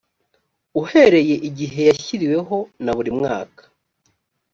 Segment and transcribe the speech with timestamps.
[0.81, 3.61] uhereye igihe yashyiriweho na buri mwaka